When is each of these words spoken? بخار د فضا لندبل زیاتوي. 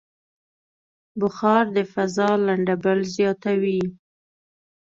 بخار 1.19 1.63
د 1.75 1.77
فضا 1.93 2.29
لندبل 2.47 2.99
زیاتوي. 3.15 3.81